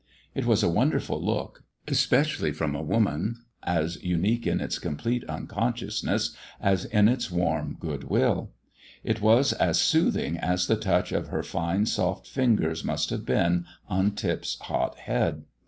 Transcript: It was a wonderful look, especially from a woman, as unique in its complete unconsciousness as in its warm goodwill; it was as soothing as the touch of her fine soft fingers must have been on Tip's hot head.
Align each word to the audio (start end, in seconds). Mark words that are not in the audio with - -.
It 0.33 0.47
was 0.47 0.63
a 0.63 0.67
wonderful 0.67 1.23
look, 1.23 1.63
especially 1.87 2.51
from 2.51 2.73
a 2.73 2.81
woman, 2.81 3.45
as 3.61 4.03
unique 4.03 4.47
in 4.47 4.59
its 4.59 4.79
complete 4.79 5.23
unconsciousness 5.29 6.35
as 6.59 6.85
in 6.85 7.07
its 7.07 7.29
warm 7.29 7.77
goodwill; 7.79 8.49
it 9.03 9.21
was 9.21 9.53
as 9.53 9.79
soothing 9.79 10.39
as 10.39 10.65
the 10.65 10.75
touch 10.75 11.11
of 11.11 11.27
her 11.27 11.43
fine 11.43 11.85
soft 11.85 12.25
fingers 12.25 12.83
must 12.83 13.11
have 13.11 13.27
been 13.27 13.67
on 13.89 14.15
Tip's 14.15 14.57
hot 14.61 14.95
head. 14.97 15.43